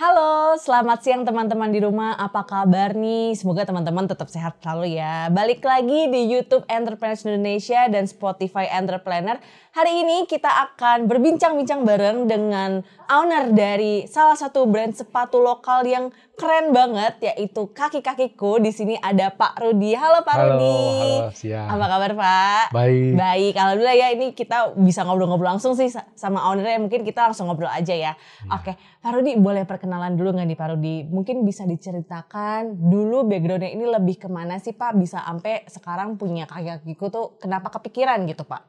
[0.00, 2.16] Halo, selamat siang teman-teman di rumah.
[2.16, 3.36] Apa kabar nih?
[3.36, 5.28] Semoga teman-teman tetap sehat selalu ya.
[5.28, 9.36] Balik lagi di YouTube Entrepreneurs Indonesia dan Spotify Entrepreneur.
[9.76, 12.80] Hari ini kita akan berbincang-bincang bareng dengan
[13.12, 16.08] owner dari salah satu brand sepatu lokal yang
[16.40, 18.56] keren banget yaitu Kaki Kakiku.
[18.56, 19.92] Di sini ada Pak Rudi.
[19.92, 20.80] Halo Pak Halo, Rudi.
[21.20, 21.68] halo, siang.
[21.68, 22.64] Apa kabar Pak?
[22.72, 23.12] Baik.
[23.20, 26.80] Baik, alhamdulillah ya ini kita bisa ngobrol-ngobrol langsung sih sama ownernya.
[26.80, 28.16] Mungkin kita langsung ngobrol aja ya.
[28.48, 30.96] Oke, Pak Rudi boleh perkenalan dulu nggak nih Pak Rudi?
[31.04, 34.96] Mungkin bisa diceritakan dulu backgroundnya ini lebih ke mana sih Pak?
[34.96, 38.64] Bisa sampai sekarang punya kaki-kakiku tuh kenapa kepikiran gitu Pak?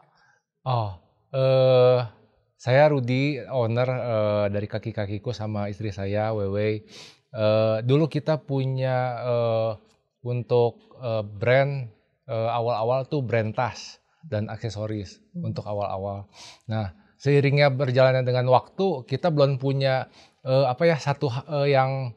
[0.68, 1.00] Oh,
[1.32, 2.04] eh
[2.62, 6.86] saya Rudi, owner eh, dari Kaki Kakiku sama istri saya Wewe.
[7.32, 9.72] Eh, dulu kita punya eh,
[10.28, 11.88] untuk eh, brand
[12.28, 16.28] eh, awal-awal tuh brand tas dan aksesoris untuk awal-awal.
[16.68, 20.12] Nah, seiringnya berjalannya dengan waktu, kita belum punya
[20.44, 22.12] eh, apa ya satu eh, yang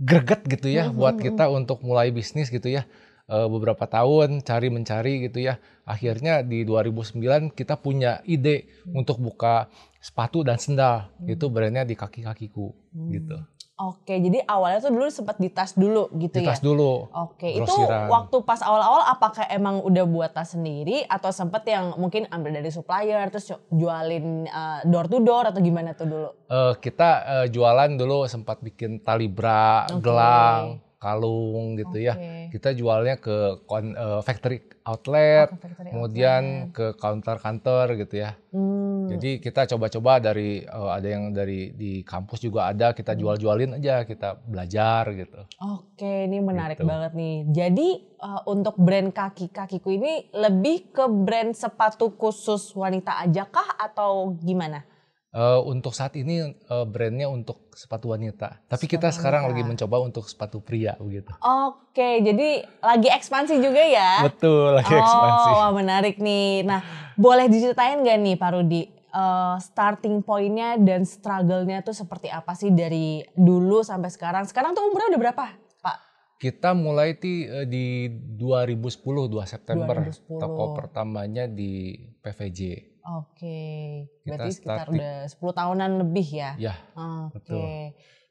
[0.00, 1.22] greget gitu ya Mhm, buat mhm.
[1.28, 2.88] kita untuk mulai bisnis gitu ya.
[3.28, 5.60] Eh, beberapa tahun cari mencari gitu ya.
[5.84, 9.68] Akhirnya di 2009 kita punya ide untuk buka
[10.00, 11.12] sepatu dan sendal.
[11.28, 12.72] Itu brandnya di kaki-kakiku
[13.12, 13.36] gitu.
[13.80, 16.52] Oke, jadi awalnya tuh dulu sempat di tas dulu gitu Di ya?
[16.52, 17.08] tas dulu.
[17.16, 18.12] Oke, itu grosiran.
[18.12, 22.68] waktu pas awal-awal apakah emang udah buat tas sendiri atau sempet yang mungkin ambil dari
[22.68, 26.28] supplier terus jualin uh, door to door atau gimana tuh dulu?
[26.44, 30.04] Eh, kita eh, jualan dulu sempat bikin tali bra, Oke.
[30.04, 32.12] gelang, kalung gitu ya.
[32.12, 32.52] Oke.
[32.52, 36.76] Kita jualnya ke kon- eh, factory outlet, Oh, ke factory kemudian outlet.
[36.76, 38.36] ke counter-counter gitu ya.
[38.52, 43.20] Hmm, Jadi kita coba-coba dari eh, ada yang dari di kampus juga ada, kita Hmm.
[43.24, 45.40] jual-jualin aja, kita belajar gitu.
[45.58, 46.86] Oke, ini menarik Gitu.
[46.86, 47.36] banget nih.
[47.48, 47.88] Jadi
[48.20, 54.84] uh, untuk brand kaki-kakiku ini lebih ke brand sepatu khusus wanita aja kah atau gimana?
[55.30, 59.54] Eh, untuk saat ini eh, brandnya untuk sepatu wanita, tapi kita Sepatu sekarang wanita.
[59.54, 61.30] lagi mencoba untuk sepatu pria begitu.
[61.38, 64.26] Oke, jadi lagi ekspansi juga ya?
[64.26, 65.50] Betul, lagi ekspansi.
[65.54, 66.66] Oh, menarik nih.
[66.66, 66.82] Nah,
[67.14, 68.82] boleh diceritain gak nih Pak Rudi?
[69.10, 74.46] eh, starting pointnya dan struggle-nya tuh seperti apa sih dari dulu sampai sekarang?
[74.46, 75.44] Sekarang tuh umurnya udah berapa,
[75.82, 75.96] Pak?
[76.40, 80.42] Kita mulai eh, di 2010 2 September 2010.
[80.42, 82.89] toko pertamanya di PVJ.
[83.10, 84.94] Oke, Kita berarti sekitar starting.
[85.02, 86.50] udah 10 tahunan lebih ya?
[86.60, 87.34] Ya, Oke.
[87.34, 87.66] betul.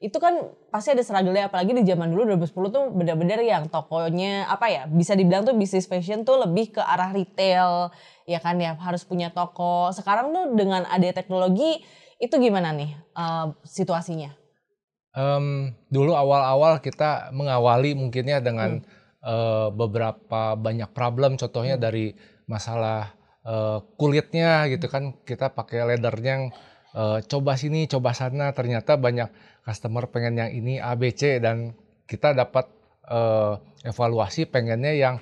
[0.00, 4.72] Itu kan pasti ada struggle-nya apalagi di zaman dulu 2010 tuh benar-benar yang tokonya apa
[4.72, 7.92] ya bisa dibilang tuh bisnis fashion tuh lebih ke arah retail
[8.24, 9.92] ya kan ya harus punya toko.
[9.92, 11.84] Sekarang tuh dengan ada teknologi
[12.16, 14.32] itu gimana nih eh, situasinya?
[15.10, 18.80] Em, dulu awal-awal kita mengawali mungkinnya dengan
[19.20, 22.16] eh, beberapa banyak problem, contohnya dari
[22.48, 26.44] masalah eh, kulitnya gitu kan, kita pakai leathernya yang
[26.96, 29.28] eh, coba sini, coba sana, ternyata banyak
[29.62, 31.76] customer pengen yang ini A, B, C dan
[32.10, 32.66] kita dapat
[33.06, 33.54] eh,
[33.86, 35.16] evaluasi pengennya yang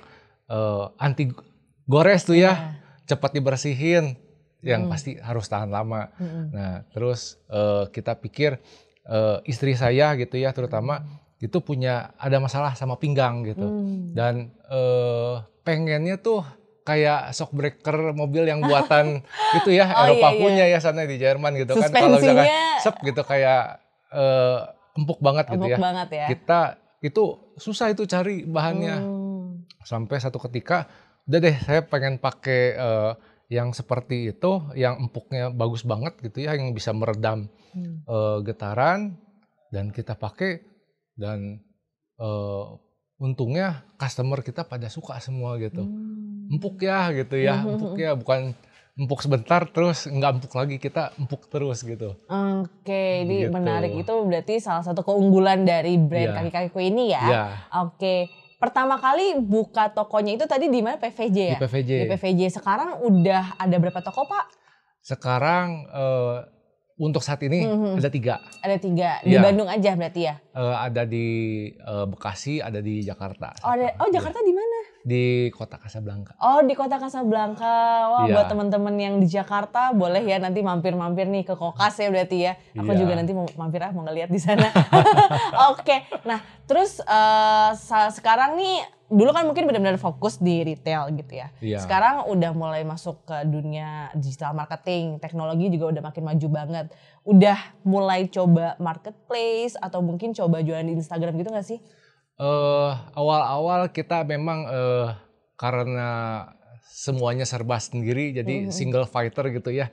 [0.49, 1.29] eh, anti
[1.89, 2.77] gores tuh ya,
[3.09, 4.17] cepat dibersihin,
[4.59, 4.91] yang Hmm.
[4.91, 6.11] pasti harus tahan lama.
[6.19, 6.51] Mm-mm.
[6.51, 8.59] Nah, terus eh, kita pikir
[9.07, 11.01] eh, istri saya gitu ya, terutama
[11.39, 13.63] itu punya ada masalah sama pinggang gitu.
[13.63, 14.11] Hmm.
[14.11, 16.43] Dan eh, pengennya tuh
[16.89, 19.21] kayak shockbreaker mobil yang buatan
[19.55, 20.41] gitu ya, Oh, Eropa iya, iya.
[20.41, 21.87] punya ya sana di Jerman gitu kan.
[21.87, 23.77] Kalau misalkan sep gitu kayak
[24.09, 24.59] eh,
[24.97, 25.77] empuk banget gitu empuk ya.
[25.77, 26.25] banget ya.
[26.27, 26.59] Kita
[26.99, 27.23] itu
[27.55, 29.63] susah itu cari bahannya Hmm.
[29.81, 30.89] sampai satu ketika
[31.23, 33.11] udah deh saya pengen pakai eh,
[33.49, 38.01] yang seperti itu yang empuknya bagus banget gitu ya yang bisa meredam Hmm.
[38.03, 39.13] eh, getaran
[39.69, 40.65] dan kita pakai
[41.13, 41.61] dan
[42.17, 42.63] eh,
[43.19, 46.49] untungnya customer kita pada suka semua gitu Hmm.
[46.49, 48.55] empuk ya gitu ya empuk ya bukan
[48.95, 53.53] empuk sebentar terus nggak empuk lagi kita empuk terus gitu Oke, ini Gitu.
[53.53, 56.35] menarik itu berarti salah satu keunggulan dari brand Iya.
[56.35, 57.23] kaki-kakiku ini ya.
[57.23, 57.45] ya
[57.79, 61.59] Oke, pertama kali buka tokonya itu tadi di mana PVJ di ya?
[61.59, 62.41] PVJ Di PVJ.
[62.51, 64.45] Sekarang udah ada berapa toko Pak?
[64.99, 66.37] sekarang eh,
[66.99, 67.95] untuk saat ini Mhm.
[67.95, 69.11] ada tiga Ada tiga.
[69.21, 69.39] Di Iya.
[69.39, 70.35] Bandung aja berarti ya?
[70.51, 71.27] Eh, ada di
[71.71, 73.55] eh, Bekasi, ada di Jakarta.
[73.61, 74.77] Oh, ada, oh Iya, Jakarta di mana?
[74.99, 76.35] Di kota Kasablanka.
[76.37, 77.75] Oh di kota Kasablanka.
[78.05, 78.35] Wah Iya.
[78.35, 82.59] buat teman-teman yang di Jakarta boleh ya nanti mampir-mampir nih ke Kokas ya berarti ya.
[82.75, 82.99] Aku Iya.
[82.99, 84.67] juga nanti mau mampir ah mau ngeliat di sana.
[85.71, 86.03] Oke.
[86.23, 86.99] Nah terus
[87.77, 91.49] sa- sekarang nih dulu kan mungkin benar-benar fokus di retail gitu ya.
[91.59, 91.81] Iya.
[91.81, 96.85] Sekarang udah mulai masuk ke dunia digital marketing, teknologi juga udah makin maju banget.
[97.25, 101.81] Udah mulai coba marketplace atau mungkin coba jualan di Instagram gitu gak sih?
[102.39, 105.07] Eh, awal-awal kita memang eh,
[105.57, 106.09] karena
[106.87, 108.71] semuanya serba sendiri, jadi Mhm.
[108.71, 109.89] single fighter gitu ya.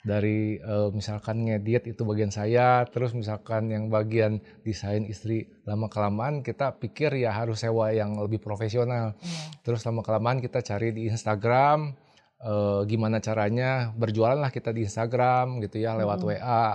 [0.00, 6.40] Dari uh, misalkan ngedit itu bagian saya, terus misalkan yang bagian desain istri lama kelamaan
[6.40, 9.12] kita pikir ya harus sewa yang lebih profesional.
[9.20, 9.60] Yeah.
[9.60, 11.92] Terus lama kelamaan kita cari di Instagram
[12.40, 16.28] uh, gimana caranya berjualan lah kita di Instagram gitu ya lewat hmm.
[16.32, 16.66] WA.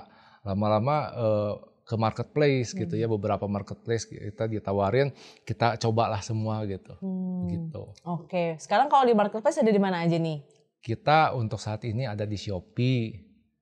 [0.45, 1.53] Lama-lama uh,
[1.85, 2.77] ke marketplace hmm.
[2.85, 5.13] gitu ya beberapa marketplace kita ditawarin
[5.45, 6.93] kita cobalah semua gitu.
[7.01, 7.49] Hmm.
[7.49, 7.83] Gitu.
[8.05, 8.47] Oke, okay.
[8.61, 10.54] sekarang kalau di marketplace ada di mana aja nih?
[10.85, 13.09] Kita untuk saat ini ada di Shopee,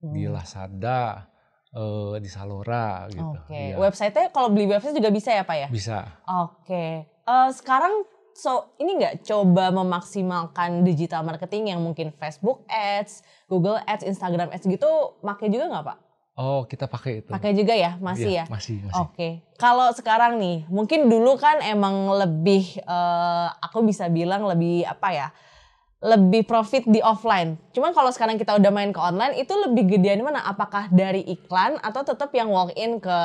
[0.03, 0.11] hmm.
[0.11, 1.23] di Lazada,
[1.71, 3.23] uh, di Salora gitu.
[3.23, 3.47] Oke.
[3.47, 3.65] Okay.
[3.71, 3.75] Ya.
[3.79, 5.67] Website-nya kalau beli website juga bisa ya Pak ya?
[5.71, 6.03] Bisa.
[6.27, 6.67] Oke.
[6.67, 6.91] Okay.
[7.23, 8.03] Uh, eh, sekarang
[8.35, 14.67] so ini nggak coba memaksimalkan digital marketing yang mungkin Facebook Ads, Google Ads, Instagram Ads
[14.67, 15.97] gitu, pakai juga nggak Pak?
[16.33, 17.29] Oh, kita pakai itu.
[17.29, 18.43] Pakai juga ya, masih ya?
[18.43, 18.45] ya?
[18.49, 18.99] Masih, masih.
[18.99, 19.13] Oke.
[19.13, 19.31] Okay.
[19.61, 25.27] Kalau sekarang nih, mungkin dulu kan emang lebih, uh, aku bisa bilang lebih apa ya?
[26.03, 27.55] Lebih profit di offline.
[27.71, 30.43] Cuman kalau sekarang kita udah main ke online itu lebih gedean mana?
[30.43, 33.17] Apakah dari iklan atau tetap yang walk in ke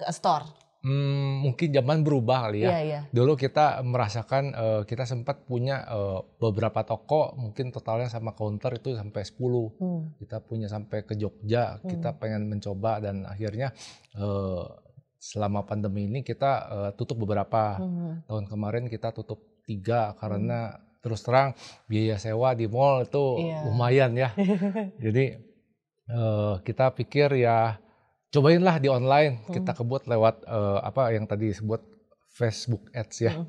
[0.00, 0.48] ke store?
[0.86, 2.78] Hmm, mungkin zaman berubah kali ya.
[2.78, 3.02] Yeah, yeah.
[3.10, 8.94] Dulu kita merasakan uh, kita sempat punya uh, beberapa toko mungkin totalnya sama counter itu
[8.94, 9.36] sampai 10.
[9.82, 10.14] Hmm.
[10.16, 11.90] Kita punya sampai ke Jogja, hmm.
[11.90, 13.74] kita pengen mencoba dan akhirnya
[14.14, 14.62] uh,
[15.18, 17.82] selama pandemi ini kita uh, tutup beberapa.
[17.82, 18.22] Hmm.
[18.24, 21.54] Tahun kemarin kita tutup tiga karena hmm terus terang
[21.86, 23.62] biaya sewa di mall itu yeah.
[23.62, 24.34] lumayan ya.
[25.06, 25.38] Jadi
[26.10, 27.78] uh, kita pikir ya
[28.34, 29.46] cobainlah di online.
[29.46, 29.54] Hmm.
[29.54, 31.78] Kita kebut lewat uh, apa yang tadi disebut
[32.26, 33.38] Facebook Ads ya.
[33.38, 33.46] Hmm.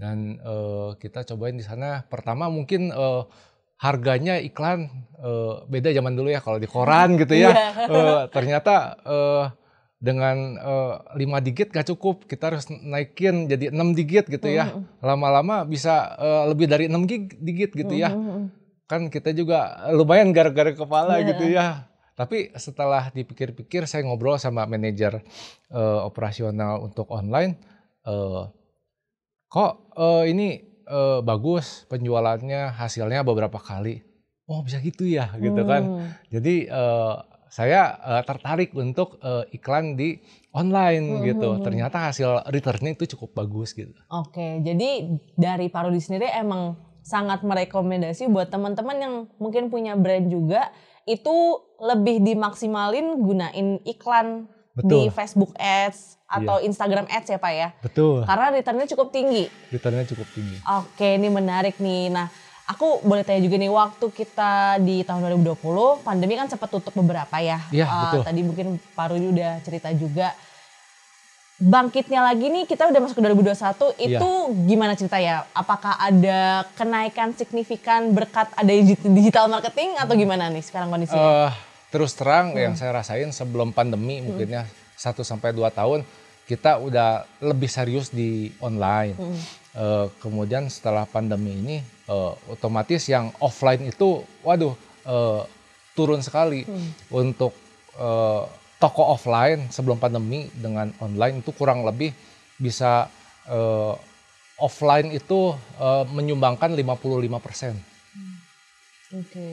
[0.00, 2.08] Dan uh, kita cobain di sana.
[2.08, 3.28] Pertama mungkin uh,
[3.76, 4.88] harganya iklan
[5.20, 7.52] uh, beda zaman dulu ya kalau di koran gitu ya.
[7.84, 9.44] uh, ternyata uh,
[10.04, 14.76] dengan uh, eh, 5 digit gak cukup kita harus naikin jadi 6 digit gitu ya.
[15.00, 18.12] Lama-lama bisa uh, lebih dari 6 digit gitu ya.
[18.84, 21.28] kan kita juga lumayan gara-gara kepala yeah.
[21.32, 21.66] gitu ya.
[22.14, 25.24] Tapi setelah dipikir-pikir saya ngobrol sama manajer
[25.72, 27.56] uh, operasional untuk online
[28.04, 28.52] uh,
[29.48, 34.04] kok uh, ini uh, bagus penjualannya hasilnya beberapa kali?
[34.44, 35.82] Oh bisa gitu ya gitu kan.
[35.82, 36.12] Hmm.
[36.28, 40.18] jadi uh, saya uh, tertarik untuk uh, iklan di
[40.50, 41.48] online hmm, gitu.
[41.54, 41.66] Hmm, hmm.
[41.70, 43.94] Ternyata hasil returnnya itu cukup bagus gitu.
[44.10, 45.06] Oke, jadi
[45.38, 46.74] dari Parodi sendiri emang
[47.06, 50.74] sangat merekomendasi buat teman-teman yang mungkin punya brand juga
[51.06, 54.90] itu lebih dimaksimalin gunain iklan Betul.
[54.90, 56.66] di Facebook Ads atau iya.
[56.66, 57.68] Instagram Ads ya Pak ya.
[57.78, 58.26] Betul.
[58.26, 59.46] Karena returnnya cukup tinggi.
[59.70, 60.58] Returnnya cukup tinggi.
[60.82, 62.10] Oke, ini menarik nih.
[62.10, 62.26] Nah,
[62.64, 67.36] Aku boleh tanya juga nih waktu kita di tahun 2020 pandemi kan sempat tutup beberapa
[67.36, 67.60] ya.
[67.68, 68.22] Iya uh, betul.
[68.24, 68.66] Tadi mungkin
[68.96, 70.32] Pak Rudi udah cerita juga.
[71.54, 73.52] Bangkitnya lagi nih kita udah masuk ke 2021
[74.00, 74.18] ya.
[74.18, 74.30] itu
[74.64, 75.44] gimana cerita ya?
[75.52, 78.72] Apakah ada kenaikan signifikan berkat ada
[79.12, 81.52] digital marketing atau gimana nih sekarang kondisinya?
[81.52, 81.52] Uh,
[81.92, 82.64] terus terang hmm.
[82.64, 84.24] yang saya rasain sebelum pandemi hmm.
[84.24, 84.62] mungkinnya
[84.96, 86.00] 1 sampai 2 tahun
[86.48, 89.16] kita udah lebih serius di online.
[89.16, 89.63] Hmm.
[89.74, 91.76] Uh, kemudian setelah pandemi ini
[92.06, 95.42] uh, otomatis yang offline itu, waduh, uh,
[95.98, 97.10] turun sekali hmm.
[97.10, 97.50] untuk
[97.98, 98.46] uh,
[98.78, 102.14] toko offline sebelum pandemi dengan online itu kurang lebih
[102.58, 103.10] bisa
[103.50, 103.94] uh,
[104.62, 107.74] offline itu uh, menyumbangkan 55 persen.
[108.14, 108.36] Hmm.
[109.14, 109.52] Oke, okay.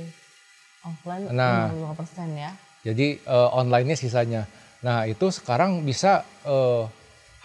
[0.86, 2.52] offline nah, 55 persen ya.
[2.82, 4.50] Jadi uh, online-nya sisanya.
[4.82, 6.90] Nah itu sekarang bisa uh,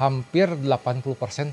[0.00, 1.05] hampir 80%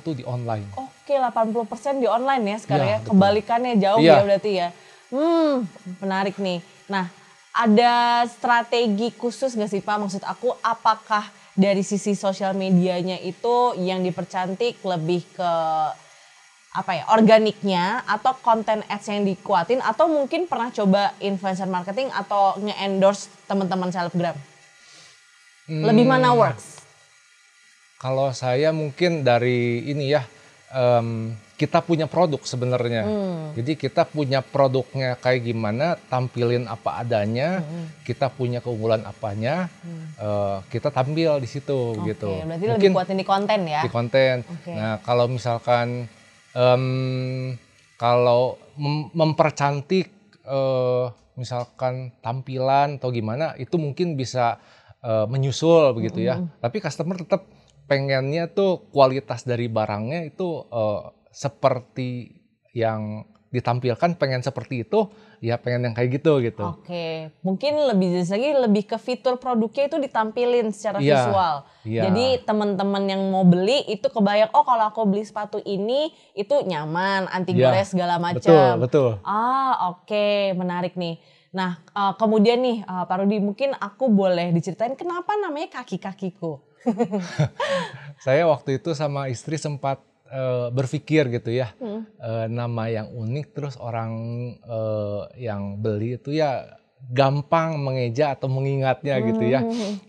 [0.04, 0.68] tuh di online.
[1.04, 3.00] Oke 80% di online ya sekarang ya, ya.
[3.04, 4.20] Kebalikannya jauh ya.
[4.20, 4.70] ya berarti ya.
[5.12, 5.68] Hmm
[6.00, 6.64] menarik nih.
[6.88, 7.12] Nah
[7.52, 10.00] ada strategi khusus gak sih Pak?
[10.00, 15.52] Maksud aku apakah dari sisi sosial medianya itu yang dipercantik lebih ke
[16.74, 22.58] apa ya organiknya atau konten ads yang dikuatin atau mungkin pernah coba influencer marketing atau
[22.58, 24.34] nge-endorse teman-teman selebgram?
[25.70, 25.86] Hmm.
[25.86, 26.82] Lebih mana works?
[28.02, 30.26] Kalau saya mungkin dari ini ya,
[30.74, 33.06] um, kita punya produk sebenarnya.
[33.06, 33.56] Hmm.
[33.56, 38.04] Jadi kita punya produknya kayak gimana, tampilin apa adanya, hmm.
[38.04, 40.06] kita punya keunggulan apanya, hmm.
[40.20, 42.34] uh, kita tampil di situ okay, gitu.
[42.44, 43.82] Berarti mungkin lebih kuatin di konten ya?
[43.86, 44.36] Di konten.
[44.44, 44.76] Okay.
[44.76, 46.10] Nah kalau misalkan
[46.58, 47.56] um,
[47.96, 50.10] kalau mem mempercantik
[50.50, 54.58] uh, misalkan tampilan atau gimana, itu mungkin bisa
[55.06, 56.42] uh, menyusul begitu ya.
[56.60, 57.46] Tapi customer tetap
[57.88, 62.42] pengennya tuh kualitas dari barangnya itu uh, seperti
[62.74, 66.66] yang ditampilkan pengen seperti itu ya pengen yang kayak gitu gitu.
[66.74, 71.56] Oke, mungkin lebih jelas lagi lebih ke fitur produknya itu ditampilin secara yeah, visual.
[71.86, 72.04] Yeah.
[72.10, 77.30] Jadi teman-teman yang mau beli itu kebayang oh kalau aku beli sepatu ini itu nyaman,
[77.30, 77.86] anti gores yeah.
[77.86, 78.42] segala macam.
[78.42, 79.12] Betul, betul.
[79.22, 80.56] Ah, oke, okay.
[80.58, 81.22] menarik nih.
[81.54, 86.73] Nah, uh, kemudian nih uh, Pak Rudi mungkin aku boleh diceritain kenapa namanya kaki-kakiku?
[88.26, 90.00] Saya waktu itu sama istri sempat
[90.32, 92.02] uh, berpikir gitu ya, hmm.
[92.20, 94.12] uh, nama yang unik terus orang
[94.64, 96.80] uh, yang beli itu ya
[97.12, 99.26] gampang mengeja atau mengingatnya hmm.
[99.34, 99.60] gitu ya.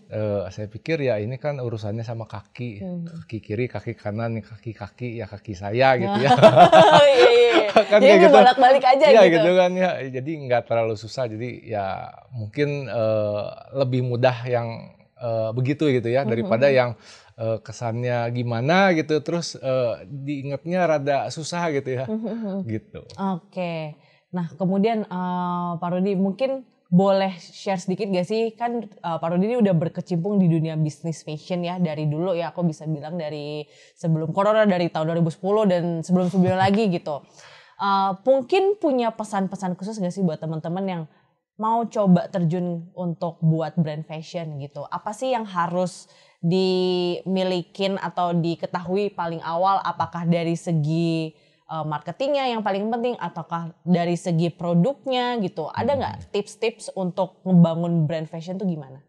[0.07, 3.27] Uh, saya pikir ya ini kan urusannya sama kaki, hmm.
[3.27, 6.31] kaki kiri, kaki kanan, kaki kaki ya kaki saya gitu ya.
[6.39, 7.51] iya, iya.
[7.59, 7.83] iya.
[7.91, 8.31] kan jadi gitu.
[8.31, 9.43] bolak-balik aja ya, gitu.
[9.43, 9.89] gitu kan ya.
[10.07, 11.27] Jadi nggak terlalu susah.
[11.27, 16.75] Jadi ya mungkin uh, lebih mudah yang uh, begitu gitu ya daripada hmm.
[16.75, 16.89] yang
[17.39, 22.05] uh, kesannya gimana gitu terus uh, diingatnya rada susah gitu ya.
[22.67, 23.03] gitu.
[23.15, 23.51] Oke.
[23.51, 23.81] Okay.
[24.35, 29.51] Nah, kemudian uh, Pak Rudi mungkin boleh share sedikit gak sih kan uh, Pak Rudi
[29.51, 33.65] ini udah berkecimpung di dunia bisnis fashion ya dari dulu ya aku bisa bilang dari
[33.97, 37.25] sebelum corona dari tahun 2010 dan sebelum sebelumnya lagi gitu.
[37.75, 41.01] Uh, mungkin punya pesan-pesan khusus gak sih buat teman-teman yang
[41.55, 44.83] mau coba terjun untuk buat brand fashion gitu.
[44.91, 46.11] Apa sih yang harus
[46.43, 51.33] dimilikin atau diketahui paling awal apakah dari segi
[51.71, 55.99] uh, marketingnya yang paling penting ataukah dari segi produknya gitu ada hmm.
[55.99, 59.01] nggak tips-tips untuk membangun brand fashion tuh gimana?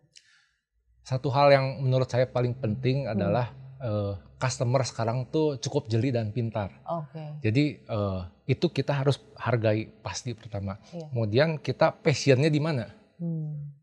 [1.06, 3.65] Satu hal yang menurut saya paling penting hmm.
[3.82, 6.72] Uh, customer sekarang tuh cukup jeli dan pintar.
[6.84, 7.28] Okay.
[7.48, 10.76] Jadi uh, itu kita harus hargai pasti pertama.
[10.92, 11.08] Yeah.
[11.10, 12.92] Kemudian kita passionnya di mana?
[13.16, 13.74] Hmm.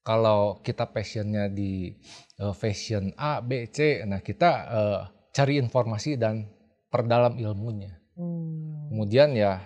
[0.00, 1.92] Kalau kita passionnya di
[2.40, 6.48] uh, fashion A, B, C, nah kita uh, cari informasi dan
[6.88, 8.00] perdalam ilmunya.
[8.16, 8.88] Hmm.
[8.90, 9.60] Kemudian ya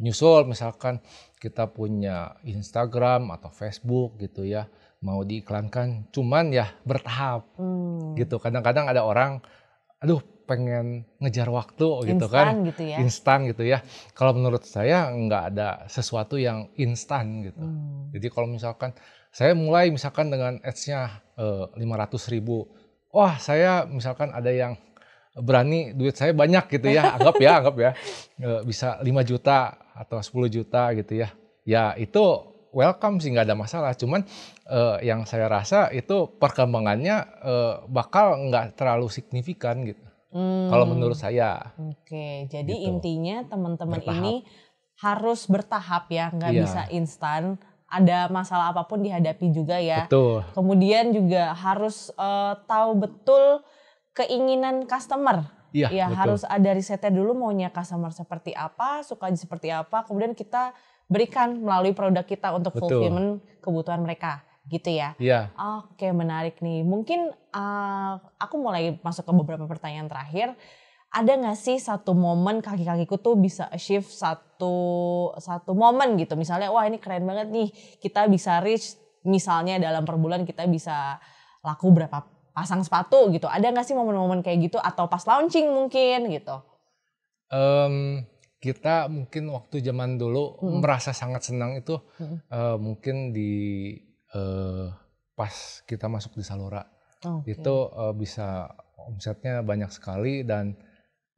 [0.00, 0.98] nyusul misalkan
[1.40, 4.68] kita punya Instagram atau Facebook gitu ya
[5.00, 7.48] mau diiklankan cuman ya bertahap.
[7.56, 8.16] Hmm.
[8.16, 8.36] gitu.
[8.36, 9.40] Kadang-kadang ada orang
[10.00, 12.64] aduh pengen ngejar waktu gitu kan.
[12.68, 12.96] Gitu ya.
[13.00, 13.80] instan gitu ya.
[14.12, 17.64] Kalau menurut saya nggak ada sesuatu yang instan gitu.
[17.64, 18.12] Hmm.
[18.12, 18.92] jadi kalau misalkan
[19.30, 22.68] saya mulai misalkan dengan ads-nya eh, lima ratus ribu.
[23.10, 24.78] Wah saya misalkan ada yang
[25.38, 27.08] berani duit saya banyak gitu ya.
[27.16, 27.90] Anggap ya anggap ya.
[28.66, 31.28] Bisa 5 juta atau 10 juta gitu ya.
[31.62, 34.22] Ya itu welcome sih nggak ada masalah cuman
[34.70, 40.02] uh, yang saya rasa itu perkembangannya uh, bakal nggak terlalu signifikan gitu
[40.34, 40.70] hmm.
[40.70, 42.88] kalau menurut saya oke jadi gitu.
[42.90, 44.34] intinya teman-teman ini
[45.00, 46.62] harus bertahap ya nggak iya.
[46.62, 47.56] bisa instan
[47.90, 50.46] ada masalah apa pun dihadapi juga ya Betul.
[50.54, 53.66] kemudian juga harus uh, tahu betul
[54.14, 55.46] keinginan customer.
[55.70, 56.18] Iya, ya betul.
[56.18, 60.74] harus ada risetnya dulu maunya customer seperti apa, suka seperti apa, kemudian kita
[61.10, 62.86] berikan melalui produk kita untuk betul.
[62.86, 65.18] fulfillment kebutuhan mereka, gitu ya.
[65.18, 65.50] Iya.
[65.82, 66.86] Oke, menarik nih.
[66.86, 70.54] Mungkin uh, aku mulai masuk ke beberapa pertanyaan terakhir.
[71.10, 74.78] Ada nggak sih satu momen kaki-kakiku tuh bisa achieve satu
[75.42, 78.94] satu momen gitu, misalnya wah ini keren banget nih, kita bisa reach
[79.26, 81.18] misalnya dalam per bulan kita bisa
[81.66, 82.22] laku berapa
[82.54, 83.50] pasang sepatu gitu.
[83.50, 86.62] Ada nggak sih momen-momen kayak gitu atau pas launching mungkin gitu?
[87.50, 88.22] Um,
[88.60, 90.84] kita mungkin waktu zaman dulu hmm.
[90.84, 92.38] merasa sangat senang itu hmm.
[92.52, 93.96] uh, mungkin di
[94.36, 94.92] uh,
[95.32, 96.84] pas kita masuk di Salora
[97.24, 97.56] okay.
[97.56, 98.68] itu uh, bisa
[99.00, 100.76] omsetnya banyak sekali dan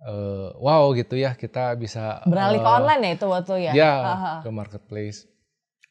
[0.03, 3.73] uh, wow gitu ya kita bisa beralih uh, ke online ya itu waktu ya?
[3.73, 3.95] Ya
[4.43, 5.31] ke marketplace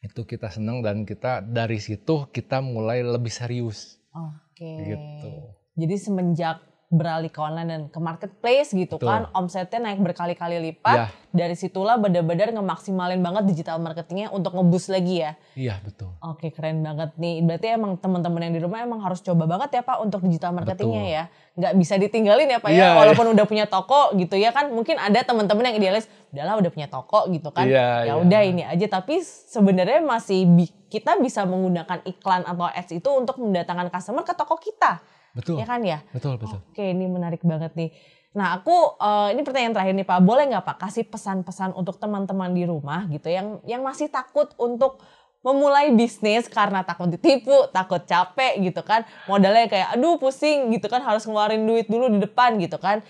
[0.02, 4.02] itu kita senang dan kita dari situ kita mulai lebih serius.
[4.12, 4.60] Oke.
[4.60, 4.76] Okay.
[4.92, 5.32] Gitu.
[5.80, 6.60] Jadi semenjak
[6.92, 9.08] beralih ke online dan ke marketplace gitu Betul.
[9.08, 9.22] kan.
[9.32, 10.98] Omsetnya naik berkali-kali lipat.
[11.00, 11.08] Ya.
[11.32, 15.32] dari situlah benar-benar ngemaksimalin banget digital marketingnya untuk ngebus lagi ya.
[15.56, 16.12] Iya betul.
[16.20, 17.40] Oke keren banget nih.
[17.40, 21.00] Berarti emang teman-teman yang di rumah emang harus coba banget ya pak untuk digital marketingnya
[21.00, 21.16] betul.
[21.16, 21.24] ya.
[21.56, 23.40] Nggak bisa ditinggalin ya pak ya, ya walaupun ya.
[23.40, 24.68] udah punya toko gitu ya kan.
[24.76, 26.04] Mungkin ada teman-teman yang idealis
[26.36, 27.64] udahlah udah punya toko gitu kan.
[27.64, 28.86] Ya, ya udah ini aja.
[28.92, 30.44] Tapi sebenarnya masih
[30.92, 35.00] kita bisa menggunakan iklan atau ads itu untuk mendatangkan customer ke toko kita
[35.32, 35.56] Betul.
[35.60, 36.04] Ya kan ya?
[36.12, 36.60] Betul, betul.
[36.60, 37.90] Oke, ini menarik banget nih.
[38.32, 40.18] Nah, aku uh, ini pertanyaan terakhir nih Pak.
[40.24, 45.00] Boleh nggak Pak kasih pesan-pesan untuk teman-teman di rumah gitu yang yang masih takut untuk
[45.42, 49.04] memulai bisnis karena takut ditipu, takut capek gitu kan.
[49.28, 53.04] Modalnya kayak aduh pusing gitu kan harus ngeluarin duit dulu di depan gitu kan.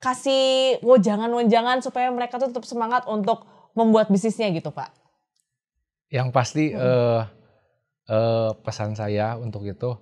[0.00, 3.44] Kasih wejangan-wejangan supaya mereka tuh tetap semangat untuk
[3.76, 4.99] membuat bisnisnya gitu, Pak.
[6.10, 6.82] Yang pasti hmm.
[6.82, 7.22] uh,
[8.10, 9.94] uh, pesan saya untuk itu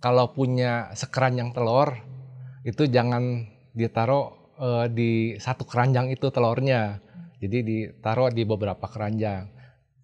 [0.00, 1.92] kalau punya sekeranjang telur
[2.64, 3.44] itu jangan
[3.76, 7.00] ditaruh uh, di satu keranjang itu telurnya.
[7.40, 9.48] Jadi ditaruh di beberapa keranjang.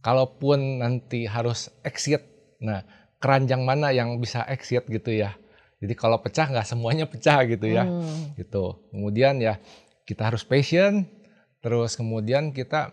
[0.01, 2.25] Kalaupun nanti harus exit,
[2.63, 2.81] nah
[3.21, 5.37] keranjang mana yang bisa exit gitu ya.
[5.77, 7.85] Jadi kalau pecah nggak semuanya pecah gitu ya.
[7.85, 8.33] Hmm.
[8.41, 8.81] Gitu.
[8.89, 9.61] Kemudian ya
[10.09, 11.05] kita harus patient,
[11.61, 12.89] terus kemudian kita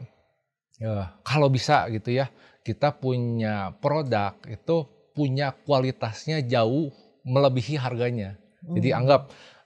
[0.83, 2.27] ya, kalau bisa gitu ya
[2.63, 6.91] kita punya produk itu punya kualitasnya jauh
[7.23, 8.35] melebihi harganya.
[8.63, 8.99] Jadi Hmm.
[9.03, 9.21] anggap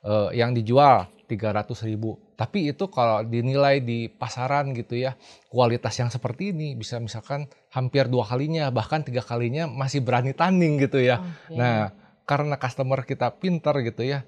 [0.08, 5.18] eh, yang dijual 300 ribu, tapi itu kalau dinilai di pasaran gitu ya,
[5.52, 10.80] kualitas yang seperti ini bisa misalkan hampir dua kalinya, bahkan tiga kalinya masih berani tanding
[10.80, 11.20] gitu ya.
[11.20, 11.60] Oke.
[11.60, 11.92] Nah,
[12.24, 14.24] karena customer kita pinter gitu ya,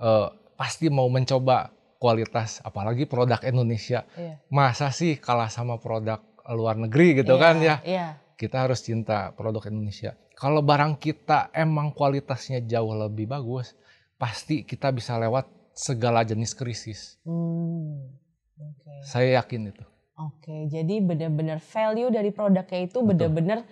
[0.00, 4.02] eh, pasti mau mencoba kualitas, apalagi produk Indonesia.
[4.18, 4.42] Iya.
[4.50, 6.18] Masa sih kalah sama produk
[6.50, 7.76] luar negeri gitu Iya, kan ya?
[7.86, 8.06] Iya.
[8.34, 10.18] Kita harus cinta produk Indonesia.
[10.34, 13.78] Kalau barang kita emang kualitasnya jauh lebih bagus,
[14.18, 17.22] pasti kita bisa lewat segala jenis krisis.
[17.22, 18.10] Hmm.
[18.58, 19.06] Oke.
[19.06, 19.84] Saya yakin itu.
[20.18, 23.62] Oke, jadi benar-benar value dari produknya itu benar-benar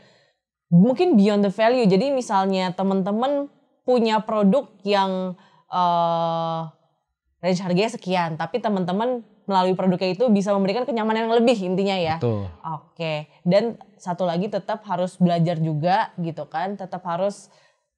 [0.70, 1.84] mungkin beyond the value.
[1.84, 3.50] Jadi misalnya teman-teman
[3.82, 5.34] punya produk yang
[5.70, 6.79] eh
[7.40, 12.16] range harganya sekian, tapi teman-teman melalui produknya itu bisa memberikan kenyamanan yang lebih intinya ya.
[12.20, 12.46] Betul.
[12.62, 17.48] Oke, dan satu lagi tetap harus belajar juga gitu kan, tetap harus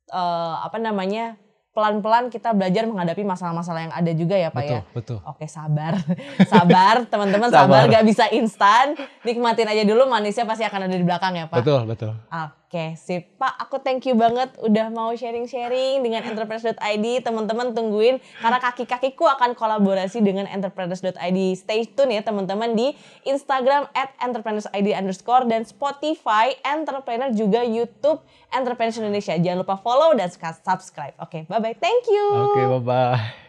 [0.09, 1.37] eh, apa namanya
[1.73, 4.83] pelan-pelan kita belajar menghadapi masalah-masalah yang ada juga ya pak Betul, ya.
[4.93, 5.19] betul.
[5.25, 5.97] Oke sabar,
[6.53, 7.93] sabar teman-teman sabar, Sabar.
[7.97, 8.87] gak bisa instan,
[9.25, 11.65] nikmatin aja dulu manisnya pasti akan ada di belakang ya pak.
[11.65, 12.13] Betul, betul.
[12.29, 12.62] Oke
[12.97, 19.29] sip pak, aku thank you banget udah mau sharing-sharing dengan entrepreneurs.id teman-teman tungguin karena kaki-kakiku
[19.29, 22.97] akan kolaborasi dengan entrepreneurs.id stay tune ya teman-teman di
[23.29, 30.33] Instagram at entrepreneurs.id underscore dan Spotify entrepreneur juga YouTube entrepreneurs Indonesia jangan lupa follow dan
[30.33, 31.13] subscribe.
[31.21, 32.25] Oke bye bye thank you.
[32.49, 33.42] Oke, bye-bye.